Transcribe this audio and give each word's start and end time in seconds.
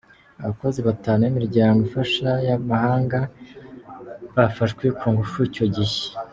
Abakozi 0.43 0.79
batanu 0.87 1.21
b'imiryango 1.25 1.79
ifasha 1.87 2.29
y'amahanga 2.47 3.19
bafashwe 4.35 4.85
ku 4.97 5.05
ngufu 5.13 5.39
icyo 5.49 5.65
gihe. 5.75 5.99